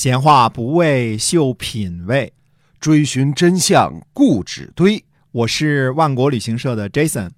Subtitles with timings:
[0.00, 2.32] 闲话不为秀品味，
[2.80, 5.04] 追寻真相固执堆。
[5.30, 7.28] 我是万国旅行社的 Jason，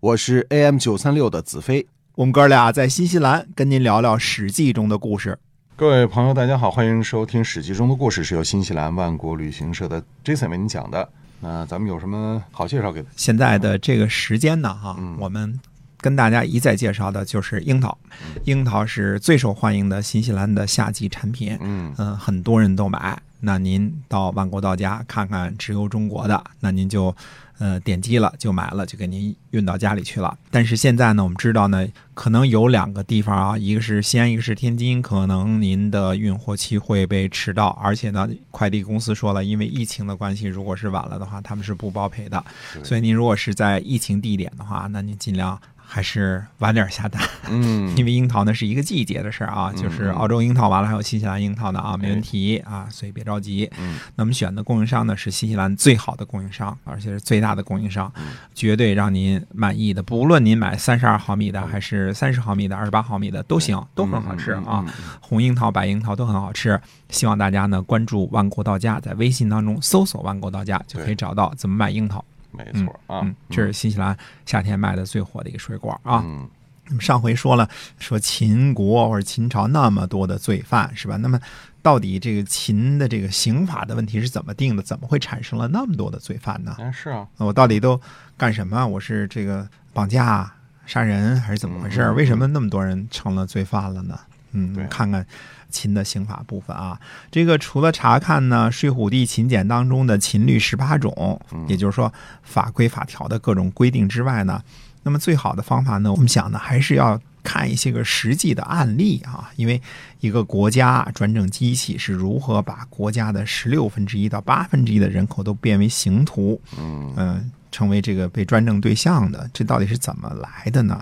[0.00, 1.86] 我是 AM 九三六的子飞。
[2.16, 5.38] 我们哥俩在新西兰跟您聊聊《史记》中的故事。
[5.76, 11.08] 各位朋友，大家好，欢迎收听《史记》中的故事，是由新西兰万国旅行社的 Jason 为您讲的。
[11.40, 13.02] 那咱们有什么好介绍给？
[13.16, 14.74] 现在的这个时间呢？
[14.74, 15.58] 哈，我们
[16.00, 17.96] 跟大家一再介绍的就是樱桃。
[18.44, 21.56] 樱桃是最受欢迎的新西兰的夏季产品。
[21.60, 23.20] 嗯嗯，很多人都买。
[23.42, 27.16] 那您到万国到家看看直邮中国的，那您就
[27.58, 30.36] 呃点击了就买了，就给您运到家里去了。
[30.50, 42.44] 但是现在呢，我们知道呢，可能有两个地方啊，一个是西安，一个是天津，可能您的运货期会被迟到，而且呢，快递公司说了，因为疫情的关系，如果是晚了的话，他们是不包赔的。
[42.84, 45.58] 所以您如果是在疫情地点的话，那您尽量。
[45.92, 53.68] 还是晚点下单，嗯， 因为樱桃呢是一个季节的事儿啊，就是澳洲樱桃完了还有新西兰樱桃呢啊，没问题啊，所以别着急。
[53.76, 58.12] 嗯，那么选的供应商呢是新西兰最好的供应商，而且是最大的供应商，
[58.54, 60.00] 绝对让您满意的。
[60.00, 64.84] 不论您买三十二毫米的还是三十毫米的、二十八毫米的都行，都很好吃啊。
[65.20, 66.80] 红樱桃、白樱桃都很好吃。
[67.08, 72.24] 希望大家呢关注万国到家，在微信当中搜索“万国到家”就可以找到怎么买樱桃。
[72.52, 76.22] 没错啊，这是新西兰夏天卖的最火的一个水果啊。
[76.24, 76.48] 嗯，
[76.88, 81.16] 那么上回说了，说秦国或者秦朝那么多的罪犯是吧？
[81.16, 81.38] 那么
[81.82, 84.82] 到底这个秦的这个刑法的问题是怎么定的？
[84.82, 86.76] 怎么会产生了那么多的罪犯呢？
[86.92, 88.00] 是啊，我到底都
[88.36, 88.86] 干什么？
[88.86, 90.52] 我是这个绑架、
[90.86, 92.10] 杀人还是怎么回事？
[92.12, 94.18] 为什么那么多人成了罪犯了呢？
[94.52, 95.26] 嗯，看看。
[95.72, 96.98] 秦的刑法部分啊，
[97.30, 102.12] 这个除了查看呢《睡虎地秦简》当中的秦律十八种，也就是说
[102.42, 104.60] 法规法条的各种规定之外呢，
[105.04, 109.80] 那么最好的方法呢，我们想呢还是要看一些个实际的案例啊，因为
[110.18, 117.48] 一个国家专政机器是如何把国家的十六分之一到八分之一的人口都变为刑徒，嗯。
[117.70, 121.00] 成为这个被专政对象的，这到底是怎么来的呢？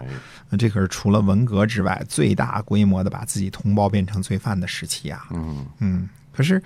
[0.50, 5.26] 那这可是除了文革之外最大规模的把自己同胞变成罪犯的时期啊！
[5.30, 6.62] 嗯嗯，可是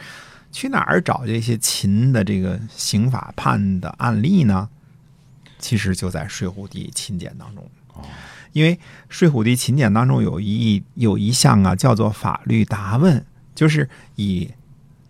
[0.53, 4.69] 去哪儿找这些秦的这个刑法判的案例呢？
[5.59, 7.69] 其实就在《睡虎地秦简》当中。
[8.53, 8.77] 因为
[9.09, 13.25] 《睡虎地秦简》当中有一有一项啊，叫做法律答问，
[13.55, 14.49] 就是以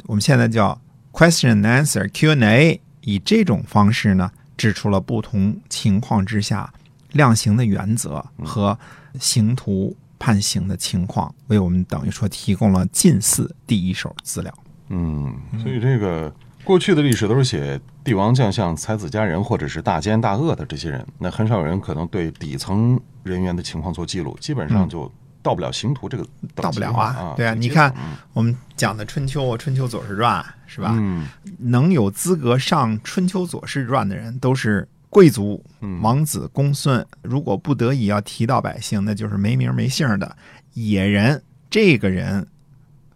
[0.04, 0.80] 我们现在叫
[1.12, 4.30] question and answer Q&A，以这种方式呢。
[4.62, 6.72] 指出了不同情况之下
[7.14, 8.78] 量刑的原则和
[9.18, 14.54] 刑徒判刑的情况，为我们等于说提供了近似第一手资料。
[14.90, 25.10] 嗯，所以这个过去的历史都是写帝王将相、才子佳人或者是大奸大恶的这些人，那很少有人可能对底层人员的情况做记录，基本上就。
[25.42, 27.34] 到不了刑徒这个，到不了啊！
[27.36, 27.92] 对啊，你看
[28.32, 30.94] 我们讲的《春秋》《春秋左氏传》是吧？
[30.96, 31.26] 嗯，
[31.58, 35.62] 能有资格上《春秋左氏传》的人都是贵族、
[36.00, 37.04] 王子、公孙。
[37.22, 40.36] 如果不得已要提到百姓，那就是没名没姓的
[40.74, 41.42] 野人。
[41.68, 42.46] 这个人，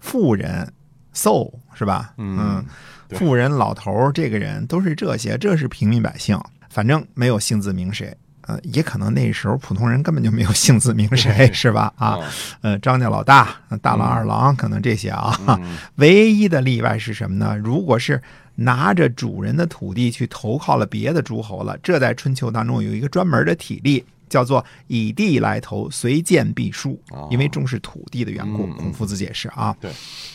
[0.00, 0.72] 富人
[1.12, 2.14] ，so 是吧？
[2.16, 2.64] 嗯，
[3.10, 8.16] 富人、老头这个人都是这些，这是平民百姓，反正没有姓字名谁。
[8.46, 11.92] 呃，也可能那时候普通人根本就没有姓字名谁， 是吧？
[11.96, 12.18] 啊，
[12.62, 15.38] 呃，张家老大、大郎、二郎，可能这些啊。
[15.96, 17.56] 唯一的例外是什么呢？
[17.56, 18.22] 如果是
[18.54, 24.04] 拿着主人的土地去投靠了别的诸侯了，这在春秋当中有一个专门的体例。
[24.28, 28.66] 叫做以地来投，随见必输，因为重视土地的缘故。
[28.74, 29.88] 孔夫子解释啊，对。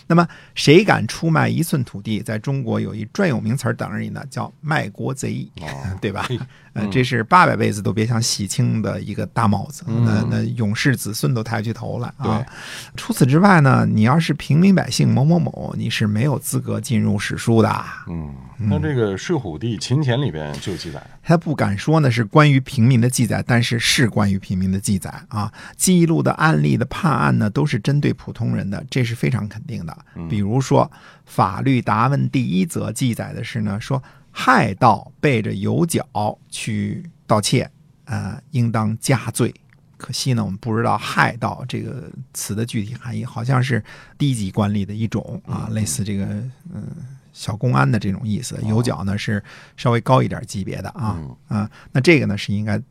[0.08, 5.46] 那么谁敢出卖一寸土地，在中国有一专有名词儿等着你呢，叫卖国贼，
[6.00, 6.26] 对吧？
[6.74, 12.46] 呃，这是八百辈子都别想洗清的一个大帽子，那那勇士子孙都抬起头来啊。
[12.96, 17.86] 除此之外呢，你要是平民百姓某某某，你是没有资格进入史书的。
[18.08, 23.81] 嗯，那这个《睡虎地秦简》里边就记载，他不敢说呢是关于平民的记载，但是。
[23.81, 29.98] 是关于平民的记载啊，记录的案例的判案呢，都是针对普通人的，这是非常肯定的。
[30.30, 30.90] 比如说，
[31.26, 34.01] 法律答问第一则记载的是呢，说
[34.31, 36.06] 害盗背着有角
[36.50, 37.69] 去盗窃，
[38.06, 39.54] 呃，应当加罪。
[39.98, 43.83] 可惜呢，我们不知道害盗这个词的具体含义，好像是
[44.18, 46.25] 低级官吏的一种啊，类似这个
[46.74, 46.88] 嗯
[47.33, 48.57] 小公安的这种意思。
[48.63, 49.44] 有角呢是
[49.78, 52.81] 稍微高一点级别的啊啊，那这个呢是应该。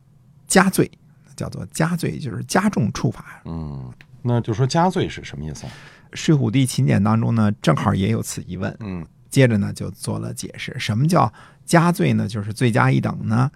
[0.50, 0.90] 加罪，
[1.36, 3.40] 叫做加罪，就是加重处罚。
[3.44, 3.88] 嗯，
[4.20, 5.72] 那就说加罪是什么意思啊？
[6.16, 8.76] 《睡虎地秦简》当中呢，正好也有此疑问。
[8.80, 11.32] 嗯，接着呢就做了解释，什么叫
[11.64, 12.28] 加罪呢？
[12.28, 13.50] 就是罪加一等呢。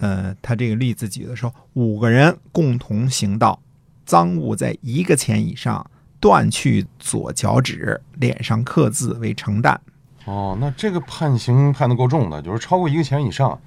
[0.00, 3.60] 呃，他这个例子举的说，五个人共同行道，
[4.04, 5.88] 赃物在一个钱以上，
[6.18, 9.80] 断去左脚趾，脸上刻字为成担。
[10.24, 13.58] 哦，那这个判刑判的够重的，就是超过一个钱以上，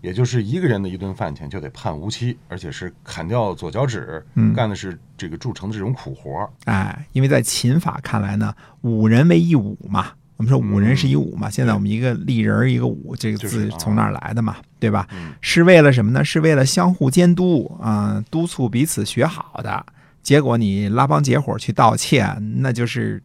[0.00, 4.24] 也就是一个人的一顿饭钱就得判无期，而且是砍掉左脚趾，
[4.54, 6.48] 干的是这个铸成的这种苦活。
[6.66, 15.06] 哎，因为在秦法看来呢，五人为一伍嘛，我们说五人是一五嘛，现在我们一个立人一个五，这个字从哪儿来的嘛，对吧？
[15.40, 16.24] 是为了什么呢？
[16.24, 19.86] 是为了相互监督啊，督促彼此学好的。
[20.22, 22.26] 结果你拉帮结伙去盗窃，
[22.56, 23.22] 那就是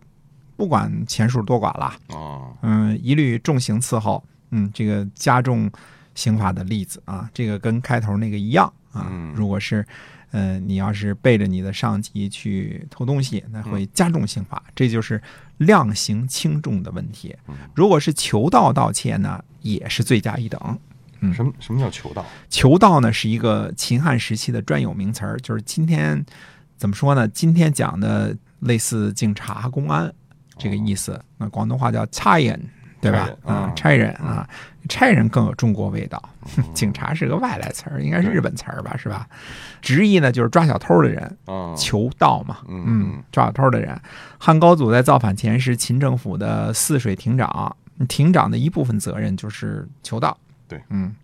[0.55, 5.71] 不管钱数多寡了啊，嗯，一律重刑伺候，嗯，这个加重
[6.13, 9.09] 刑法的例子啊，这个跟开头那个一样啊。
[9.33, 9.85] 如果是，
[10.31, 15.21] 呃，你要是背着你的上级去偷东西，那会加重刑罚，这就是
[15.57, 17.35] 量刑轻重的问题。
[17.75, 20.79] 如果是求盗盗窃呢，也是罪加一等。
[21.21, 22.25] 嗯，什么什么叫求盗？
[22.49, 26.25] 求盗呢是一个秦汉时期的专有名词儿，就是今天。
[26.77, 27.27] 怎么说呢？
[27.27, 30.09] 今天讲的类似警察、公安
[30.57, 32.57] 这个意思，那广东话叫差人，
[33.01, 33.29] 对吧？
[33.45, 34.47] 啊，差人啊，
[34.87, 36.21] 差人更有中国味道。
[36.73, 38.95] 警察是个外来词儿，应该是日本词儿吧？
[38.97, 39.27] 是吧？
[39.81, 41.37] 直译呢就是抓小偷的人，
[41.77, 42.57] 求盗嘛。
[42.67, 43.99] 嗯，抓小偷的人。
[44.37, 47.75] 汉高祖在造反前是秦政府的泗水亭长，
[48.07, 50.37] 亭长的一部分责任就是求盗。
[50.67, 51.15] 对，嗯，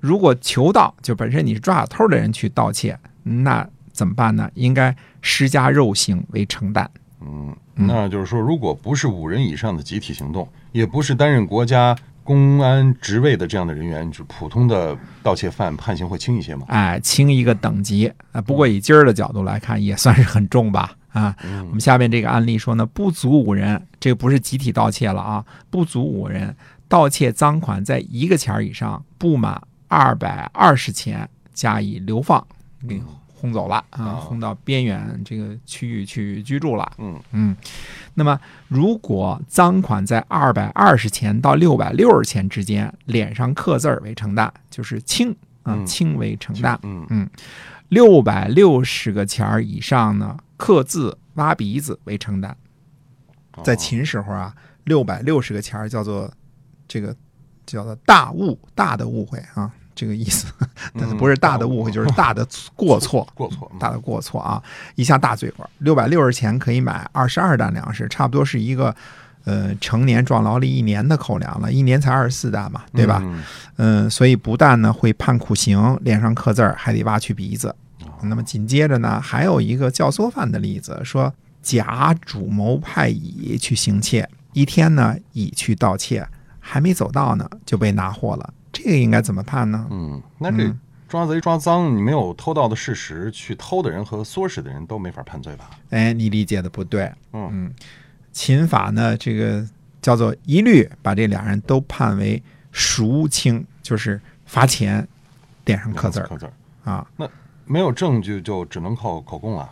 [0.00, 3.66] 如果求盗就本身你是抓小偷的人去盗窃，那。
[3.96, 4.50] 怎么办呢？
[4.52, 6.90] 应该施加肉刑为承担。
[7.22, 11.94] 嗯，那就是说，如果不是五人以上的集体行动，也不是担任国家
[12.24, 16.64] 公安职位的这样的人员，就普通的盗窃犯，判刑会轻一些吗？
[16.68, 18.40] 哎，轻一个等级啊。
[18.40, 20.96] 不过以今儿的角度来看，也算是很重吧。
[21.12, 26.54] 啊，我们下面这个案例说呢，不足五人，这个不是集体盗窃了啊，不足五人
[26.88, 32.46] 盗窃赃款在一个钱以上，不满二百二十钱，加以流放。
[33.38, 36.90] 轰走了啊，轰到边远这个区域去居住了。
[36.96, 37.56] 嗯嗯，
[38.14, 46.78] 那么如果赃款在二百二十钱到六百六十钱之间，脸上刻字为承担，就是轻啊，轻为承担。
[46.82, 47.28] 嗯嗯，
[47.90, 52.56] 六百六十个钱儿以上呢，刻字挖鼻子为承担。
[53.62, 54.54] 在秦时候啊，
[54.84, 56.32] 六百六十个钱儿叫做
[56.88, 57.14] 这个
[57.66, 59.70] 叫做大误，大的误会啊。
[59.96, 60.46] 这个意思，
[60.94, 62.46] 但是不是大的误会，就是大的
[62.76, 64.62] 过错，过错，大的过错啊！
[64.94, 68.94] 一下大嘴巴，六百六十钱可以买二十二担粮食，差不多是一个
[69.44, 73.20] 呃成年壮劳力一年的口粮了，一年才二十四担嘛，对吧？
[73.78, 77.74] 嗯，所以不但呢会判苦刑，脸上刻字儿，还得挖去鼻子。
[78.22, 81.32] 那么紧接着呢，还有一个教唆犯的例子，说
[81.62, 86.26] 甲主谋派乙去行窃，一天呢乙去盗窃，
[86.60, 88.52] 还没走到呢就被拿获了。
[88.76, 89.86] 这个应该怎么判呢？
[89.90, 90.70] 嗯，那这
[91.08, 95.70] 抓贼抓赃，你没有偷盗的事实，去偷的人和唆使的人都没法判罪吧？
[95.88, 97.10] 哎，你理解的不对。
[97.32, 97.72] 嗯，
[98.32, 99.66] 秦法呢，这个
[100.02, 105.08] 叫做一律把这俩人都判为赎轻，就是罚钱，
[105.64, 106.52] 脸上刻字刻字儿
[106.84, 107.06] 啊。
[107.16, 107.26] 那
[107.64, 109.70] 没有证据，就只能靠口供了。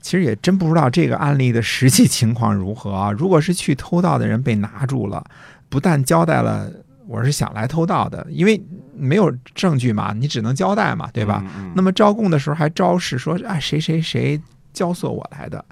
[0.00, 3.12] 其实也真不知道这个案例的实际情况如何啊。
[3.12, 5.24] 如果是去偷盗的人被拿住了，
[5.68, 6.72] 不但交代了。
[7.06, 8.60] 我是想来偷盗的，因为
[8.94, 11.44] 没有证据嘛，你只能交代嘛，对吧？
[11.74, 14.40] 那么招供的时候还招示说，哎，谁谁谁
[14.72, 15.64] 教唆我来的，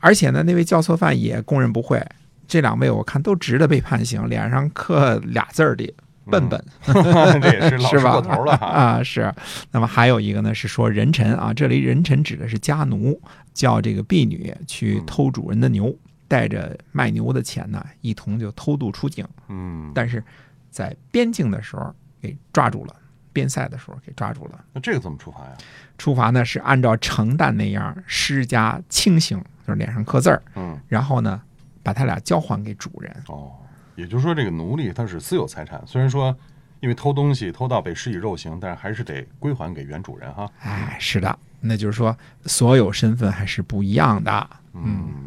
[0.00, 2.04] 而且呢，那位教唆犯也供认不讳。
[2.46, 5.90] 这两位我看都值得被判刑，脸上刻俩字儿的
[6.26, 6.62] 笨笨，
[7.40, 8.20] 这也是 是吧？
[8.20, 9.32] 头了啊，是。
[9.72, 13.18] 那么还有一个呢，是说人臣啊，这里人臣指的是家奴，
[13.54, 15.92] 叫这个婢女去偷主人的牛，
[16.28, 19.26] 带着卖牛的钱呢，一同就偷渡出境。
[19.48, 20.22] 嗯，但是。
[20.70, 22.94] 在边境的时候给抓住了，
[23.32, 24.64] 边塞的时候给抓住了。
[24.72, 25.56] 那这个怎么处罚呀？
[25.98, 30.42] 处罚呢是按照成旦那样施加轻刑，就是脸上刻字儿。
[30.54, 31.40] 嗯，然后呢
[31.82, 33.14] 把他俩交还给主人。
[33.28, 33.52] 哦，
[33.94, 36.36] 也就是说这个奴隶他是私有财产，虽然说
[36.80, 40.50] 因为偷东西偷盗被施以肉刑，但是还是得归还给原主人哈。
[40.60, 44.50] 哎，是的，那就是说所有身份还是不一样的。
[44.74, 45.24] 嗯。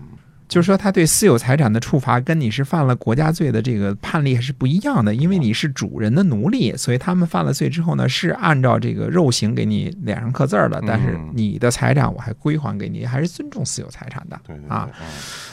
[0.50, 14.90] 就是说，他对私有财产的处罚跟你是犯了国家罪的这个判例还是不一样的，因为你是主人的奴隶，所以他们犯了罪之后呢，是按照这个肉刑给你脸上刻字儿的，但是你的财产我还归还给你，还是尊重私有财产的啊。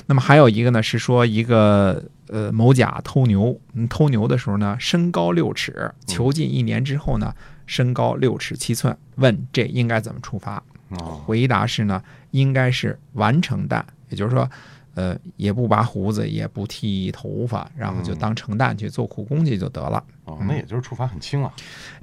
[0.06, 3.60] 那么还有一个呢，是说一个呃某甲偷牛，
[3.90, 7.34] 偷牛的时候呢，身高六尺，囚禁一年之后呢，
[7.66, 10.62] 身高六尺七寸，问这应该怎么处罚？
[11.26, 14.48] 回答是呢，应该是完成的，也就是说。
[14.96, 20.02] 呃，也不拔胡子，也不剃头发，然后就当成蛋去做苦工去就得了。
[20.24, 21.52] 哦，那也就是处罚很轻啊。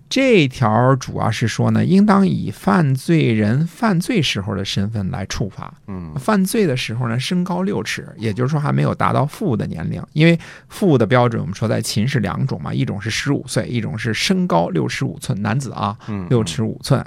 [0.08, 5.74] 这条主要是说呢，应当以犯罪人犯罪时候的身份来处罚。
[5.88, 10.00] 嗯，犯罪的时候呢，身高六尺，也就是说还没有达到父的年龄。
[10.14, 15.98] 因为父的标准，我们说在秦是两种嘛，一种是十五岁，一种是身高六尺五寸，男子啊，
[16.30, 17.04] 六尺五寸。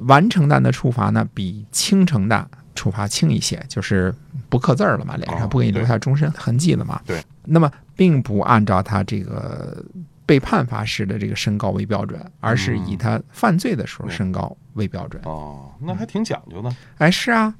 [0.00, 4.12] 完成蛋的处罚呢，比轻成蛋处罚轻一些，就是
[4.48, 7.00] 不刻字儿了嘛，脸上不给你留下终身痕迹了嘛。
[7.06, 7.22] 对。
[7.44, 9.84] 那么并不按照他这个。
[10.28, 15.22] 被判罚时的这个身高为标准，而是以他犯罪的时候身高为标准。
[15.24, 16.70] 哦，那还挺讲究的。
[16.98, 17.54] 哎，是啊。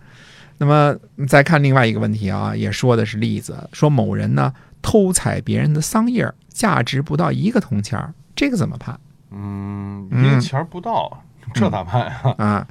[0.58, 0.94] 那么
[1.26, 4.52] 再看另外一个问题啊，也说的是例子，说某人呢
[4.82, 9.00] 偷采别人的桑叶，价值不到一个铜钱，这个怎么判？
[9.30, 12.20] 嗯，一个钱不到，这咋判呀？
[12.36, 12.68] 啊，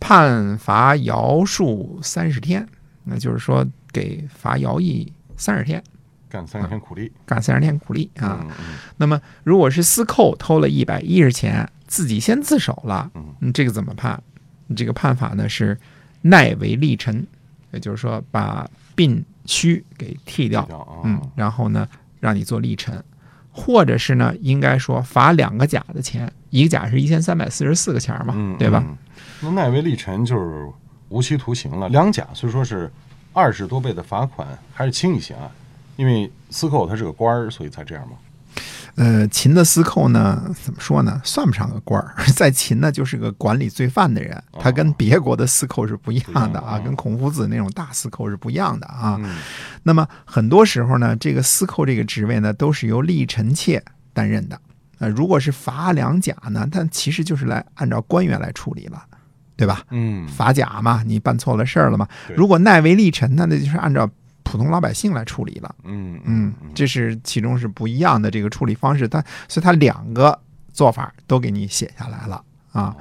[0.00, 2.66] 判罚徭戍三十天，
[3.06, 5.82] 那就是说给罚徭役三十天。
[6.28, 8.44] 干三十天苦力，干三十天苦力啊！
[8.96, 14.20] 那么，如果是私扣偷了一百一十钱，自己先自首了，嗯，这个怎么判？
[14.76, 15.78] 这个判法呢是
[16.22, 17.24] 耐为立臣，
[17.70, 20.68] 也就是说把鬓须给剃掉，
[21.04, 23.02] 嗯，然后呢让你做立臣，
[23.52, 28.84] 或者是呢应该说罚两个甲的钱，一个甲是一千三百四十四个钱嘛，对吧？
[29.40, 30.68] 那耐为立臣就是
[31.08, 32.90] 无期徒刑了，两甲虽说是
[33.32, 35.50] 二十多倍的罚款，还是轻一些啊。
[35.96, 38.16] 因为司寇他是个官儿，所以才这样嘛？
[38.96, 41.20] 呃，秦的司寇呢，怎么说呢？
[41.24, 49.20] 算不上个官儿， 在秦呢就是个管理罪犯的人，他跟别国的司寇是不一样的啊，跟孔夫子那种大司寇是不一样的啊。
[49.82, 53.82] 那么很多时候呢，这个司寇这个职位呢，都是由立臣妾
[54.12, 54.60] 担任的。
[54.98, 59.02] 呃，如果是罚两甲呢，但其实就是来按照官员来处理了，
[59.56, 59.82] 对吧？
[59.90, 62.06] 嗯，法甲嘛，你办错了事儿了嘛。
[62.36, 64.08] 如果奈为立臣呢，那就是按照。
[64.48, 70.40] 普通老百姓来处理了，嗯嗯，这是其中是不一样的这个处理方式，它所以他两个
[70.72, 72.94] 做法都给你写下来了啊。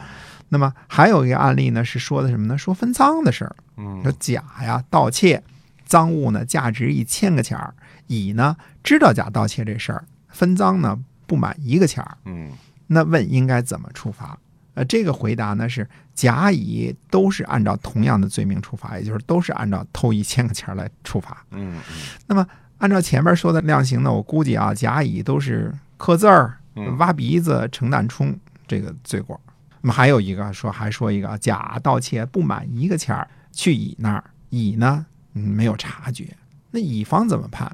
[0.50, 2.58] 那么还有一个案例呢，是说的什么呢？
[2.58, 5.44] 说分赃的事儿，嗯，说甲呀盗窃
[5.86, 7.76] 赃物呢，价值一千个钱儿，
[8.08, 10.98] 乙呢知道甲盗窃这事儿，分赃呢
[11.28, 12.50] 不满一个钱儿，嗯，
[12.88, 14.36] 那问应该怎么处罚？
[14.76, 21.44] 呃，这个回答呢是甲乙都是按照同样的罪名处罚，也就是都是按照偷一千个钱来处罚。
[21.52, 21.96] 嗯嗯。
[22.28, 22.46] 那么
[22.78, 26.58] 按照前面说的量刑呢，我估计啊，甲乙都是刻字儿、
[27.00, 29.40] 挖鼻子、盛弹冲这个罪过。
[29.82, 36.36] 那么还有一个说，还说一个甲盗窃不满一个钱儿去乙那儿，乙呢没有察觉，
[36.72, 37.74] 那乙方怎么判？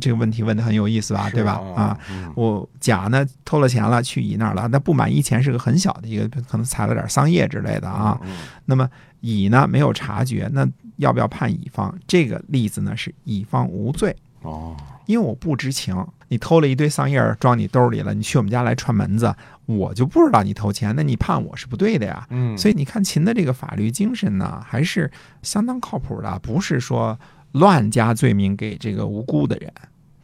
[0.00, 1.60] 这个问题问的很有意思吧，对吧？
[1.76, 1.98] 啊，
[2.34, 8.20] 我甲呢偷了钱了，去乙那儿了，那不满一钱是个很小的一个，可能采了点桑叶之类的啊。
[8.64, 8.88] 那么
[9.20, 11.94] 乙呢没有察觉，那要不要判乙方？
[12.06, 15.96] 这个例子呢是乙方无罪哦，因为我不知情，
[16.28, 19.34] 你偷了一堆桑叶装你兜里了，你去我们家来串门子，
[19.66, 22.26] 我就不知道你偷钱，那你判我是不对的呀。
[22.30, 25.10] 嗯，所以你看秦的这个法律精神呢，还是
[25.42, 27.18] 相当靠谱的，不是说。
[27.54, 29.72] 乱加罪名给这个无辜的人，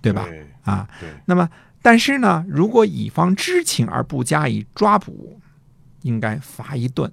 [0.00, 0.28] 对吧？
[0.62, 1.08] 啊，对。
[1.24, 1.48] 那么，
[1.80, 5.38] 但是呢，如果乙方知情而不加以抓捕，
[6.02, 7.10] 应该罚一顿。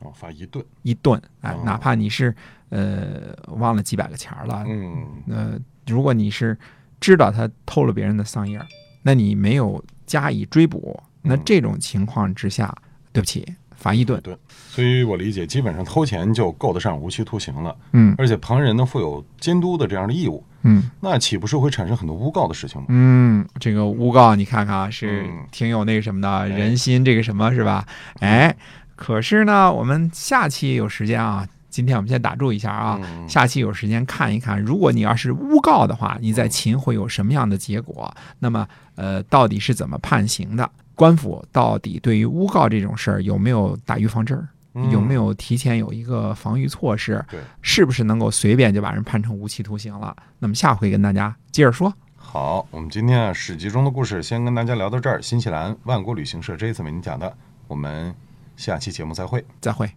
[0.00, 1.20] 哦，罚一顿，一顿。
[1.40, 2.34] 哎，哪怕你是
[2.70, 6.56] 呃忘了几百个钱了，嗯，呃，如果你是
[7.00, 8.60] 知道他偷了别人的桑叶，
[9.02, 12.72] 那你没有加以追捕，那这种情况之下，
[13.12, 13.46] 对不起。
[13.78, 14.36] 罚一顿，对，
[14.68, 17.74] 所以我理解，基本上偷钱就够得上无期徒刑了。
[17.92, 20.44] 嗯，而且旁人呢负有监督的这样的义务。
[20.62, 22.86] 嗯，那岂不是会产生很多诬告的事情吗？
[22.90, 27.86] 嗯，这个诬告你看看啊，是挺有那个什么的人心，这个什么是吧？
[28.18, 28.54] 哎，
[28.96, 38.12] 可是呢，我们下期有时间啊，今天我们先打住一下啊，下期有时间看一看，如果你要是诬告的话，你在秦会有什么样的结果？
[38.40, 38.66] 那么，
[38.96, 40.68] 呃，到底是怎么判刑的？
[40.98, 44.48] 官府到底对于诬告这种事儿有没有打预防针儿？
[44.90, 47.24] 有没有提前有一个防御措施？
[47.30, 50.14] 对，是不是能够随便就把人判成无期徒刑了？
[50.38, 51.92] 那么下回跟大家接着说。
[52.16, 55.22] 好，我们今天啊史记中的故事先跟大家聊到这儿。
[55.22, 57.32] 新西兰万国旅行社这一次为您讲的，
[57.66, 58.14] 我们
[58.56, 59.88] 下期节目再会，再会。